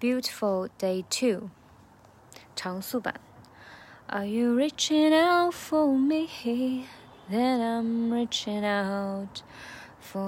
[0.00, 1.50] Beautiful Day Two，
[2.54, 3.14] 长速版。
[4.08, 6.86] Are you reaching out for me?
[7.30, 9.42] Then I'm reaching out
[9.98, 10.20] for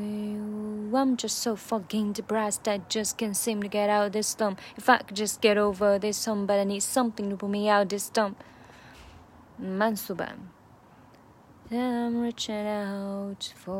[0.00, 0.90] you.
[0.94, 2.68] I'm just so fucking depressed.
[2.68, 4.60] I just can't seem to get out this slump.
[4.76, 7.68] If I could just get over this hump, but I need something to pull me
[7.68, 8.36] out this dump.
[9.58, 10.38] 慢速版。
[11.68, 13.74] Then I'm reaching out for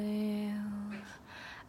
[0.00, 0.52] you.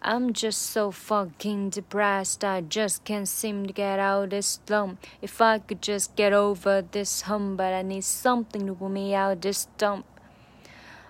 [0.00, 2.44] I'm just so fucking depressed.
[2.44, 4.98] I just can't seem to get out this slump.
[5.20, 9.14] If I could just get over this hump, but I need something to pull me
[9.14, 10.04] out this dump.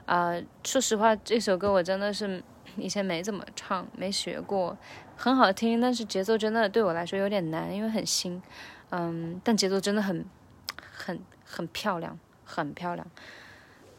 [0.06, 2.42] 啊、说实话，这首歌我真的是
[2.78, 4.78] 以前没怎么唱，没学过，
[5.16, 8.40] 很好听，但是节奏真的对我来说有点难，因为很新。
[8.88, 10.24] 嗯，但节奏真的很、
[10.80, 13.06] 很、很漂亮，很漂亮。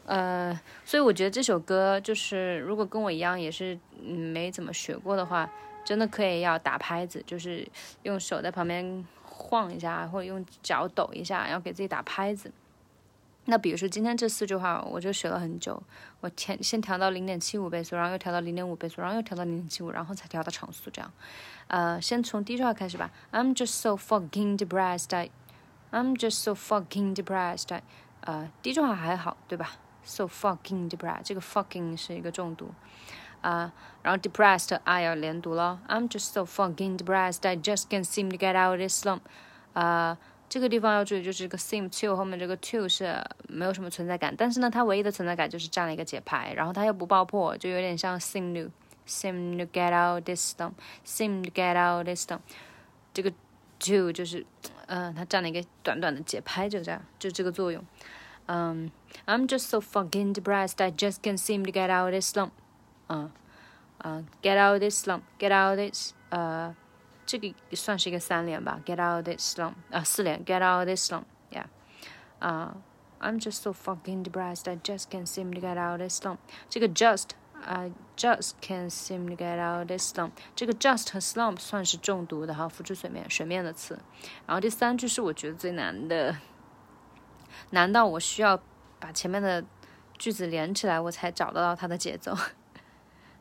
[0.06, 5.48] 呃，所以我觉得这首歌就是，如果跟我一样也是没怎么学过的话，
[5.84, 7.66] 真的可以要打拍子，就是
[8.02, 12.50] 用手在旁边晃一下，或者用脚抖一下，要给自己打拍子。
[13.46, 15.82] 那比如说今天这四句话，我就学了很久，
[16.20, 21.10] 我前先调到零点七五倍速，然后又调到零点五倍速，然后又调到零点七五，然后才调到常速这样。
[21.68, 23.10] 呃，先从第一句话开始吧。
[23.32, 27.80] I'm just so fucking depressed，I'm just so fucking depressed.
[28.20, 32.72] 呃，第一句话还好，对吧？so fucking depressed，这个 fucking 是一个重读
[33.40, 35.80] 啊，然后 depressed I 要连读了。
[35.88, 39.20] I'm just so fucking depressed, I just can't seem to get out of this slump。
[39.72, 48.70] 啊，这个地方要注意，就是这个 seem to 后面这个 to 是没有什么存在感，但是呢，它唯一的存在感就是占了一个节拍，然后它又不爆破，就有点像 seem to
[49.06, 52.40] seem to get out this slump，seem to get out this slump。
[53.14, 53.30] 这个
[53.78, 54.44] to 就是，
[54.86, 57.82] 嗯，它占了一个短短的节拍，就这样，就这个作用。
[58.47, 58.91] Um,
[59.25, 60.79] I'm just so fucking depressed.
[60.79, 62.53] I just can't seem to get out of this slump.
[63.09, 63.29] Uh,
[64.01, 65.23] uh, get out of this slump.
[65.39, 66.13] Get out of this.
[66.31, 66.75] Uh,
[67.25, 68.79] 这个算是一个三连吧。
[68.85, 69.73] Get out of this slump.
[69.89, 70.45] 啊，四连。
[70.45, 71.25] Get out of this slump.
[71.49, 71.65] Yeah.
[72.39, 72.73] Uh,
[73.19, 74.69] I'm just so fucking depressed.
[74.69, 76.37] I just can't seem to get out of this slump.
[76.69, 77.29] 这个 just
[77.63, 80.33] I just can't seem to get out of this slump。
[80.55, 83.97] 这个 just 和 slump 算是重读的哈，浮出水面水面的词。
[84.45, 86.37] 然后第三句是我觉得最难的。
[87.70, 88.60] 难道我需要
[88.98, 89.64] 把前面的
[90.18, 92.36] 句子连起来，我才找得到它的节奏？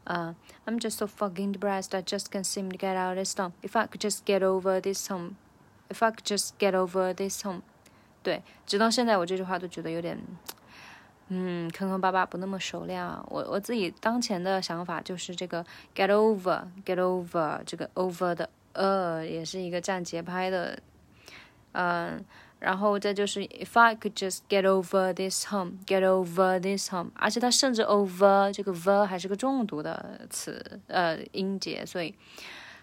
[0.06, 0.35] 呃、
[0.66, 3.52] uh,，I'm just so fucking depressed, I just can't seem to get out of this slump.
[3.62, 5.34] If I could just get over this hump,
[5.88, 7.62] if I could just get over this hump，
[8.24, 10.18] 对，直到现在我这句话都觉得有点，
[11.28, 13.24] 嗯，坑坑巴巴，不那么熟练啊。
[13.29, 15.63] 我我自己当前的想法就是这个
[15.94, 20.81] get over，get over，这个 over 的呃，也是一个占节拍的，
[21.74, 22.25] 嗯、
[22.59, 29.06] 然后再就是 If I could just get over this hump, get over this hump，而且它甚至 over 这个 ver
[29.06, 32.14] 还是个重读的词，呃，音节，所以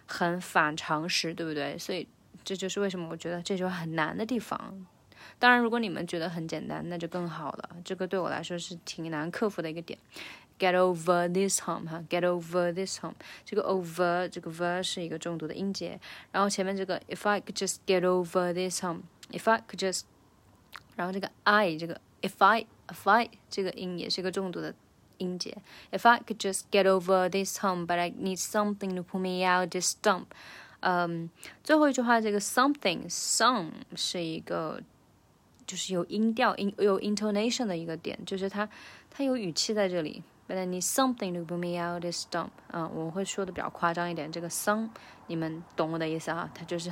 [0.07, 1.77] 很反常识，对不对？
[1.79, 2.09] 所以
[2.43, 4.87] 这就是为什么我觉得这句话很难的地方。
[5.39, 7.69] 当然，如果你们觉得很简单，那就更好了。
[7.85, 9.99] 这个对我来说是挺难克服的一个点。
[10.59, 16.01] Get over this hump，哈，Get over this hump，这个 over 这个 ver 是一个重读的音节，
[16.33, 19.01] 然后前面这个 If I could just get over this hump。
[19.32, 20.02] If I could just，
[20.98, 24.76] 然后这个 I 这个 if I if I 这个音也是一个重读的
[25.20, 25.58] 音节。
[25.92, 29.70] If I could just get over this hump, but I need something to pull me out
[29.72, 30.26] this dump。
[30.82, 31.30] 嗯，
[31.64, 34.82] 最后一句话这个 something some 是一个
[35.66, 38.68] 就是有音调音有 intonation 的一个点，就是它
[39.10, 40.24] 它有语气在这里。
[40.50, 42.50] But I need something to pull me out this dump。
[42.74, 44.90] 嗯，我会说的比较夸张一点，这个 some
[45.28, 46.92] 你们懂我的意思啊，它就是。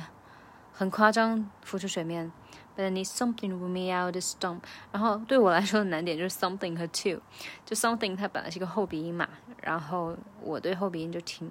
[0.77, 2.31] 很夸张，浮出水面。
[2.75, 4.59] But I need something to pull me out this dump。
[4.91, 7.21] 然后对我来说的难点就是 something 和 to。
[7.65, 9.29] 就 something 它本来是一个后鼻音嘛，
[9.61, 11.49] 然后我对后鼻音就挺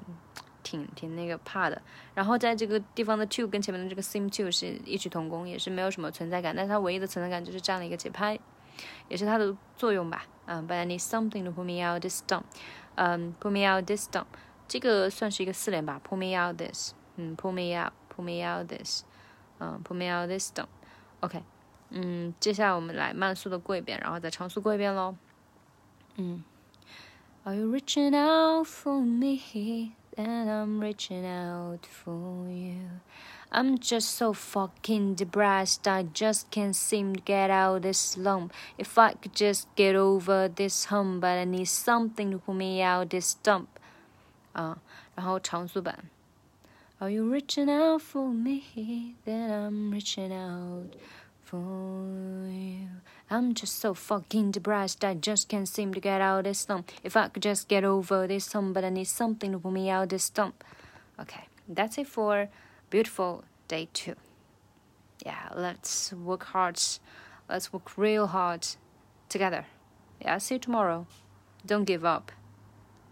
[0.62, 1.80] 挺挺那个怕的。
[2.14, 6.54] 然后在这个地方的 to 跟前面的这个 seem to 是异曲同工，也是没有什么存在感。
[6.54, 8.38] 但是它唯一的存在感就是占了一个节拍，
[9.08, 10.26] 也是它的作用吧。
[10.44, 12.42] 嗯，But I need something to pull me out this dump。
[12.96, 14.26] 嗯，pull me out this dump。
[14.68, 16.92] 这个算是一个四连吧，pull me out this。
[17.16, 19.04] 嗯，pull me out，pull me out this。
[19.59, 21.43] 嗯，put me out this dump。OK，
[21.89, 25.15] 嗯，接下来我们来慢速的过一遍，然后再长速过一遍喽。
[26.15, 26.43] 嗯，
[27.43, 29.93] Are you reaching out for me?
[30.17, 32.99] And I'm reaching out for you.
[33.51, 35.87] I'm just so fucking depressed.
[35.89, 38.51] I just can't seem to get out this slump.
[38.77, 42.83] If I could just get over this hump, but I need something to pull me
[42.83, 43.67] out this dump.
[44.53, 44.77] 啊，
[45.15, 46.09] 然后长速版。
[47.04, 49.14] are you reaching out for me?
[49.26, 50.96] Then I'm reaching out
[51.42, 52.88] for you.
[53.30, 55.04] I'm just so fucking depressed.
[55.04, 56.92] I just can't seem to get out of this slump.
[57.02, 59.90] If I could just get over this hump, but I need something to pull me
[59.90, 60.64] out of this slump.
[61.20, 61.44] Okay.
[61.68, 62.48] That's it for
[62.88, 64.14] beautiful day two.
[65.26, 66.80] Yeah, let's work hard.
[67.50, 68.66] Let's work real hard
[69.28, 69.66] together.
[70.22, 71.06] Yeah, see you tomorrow.
[71.66, 72.32] Don't give up.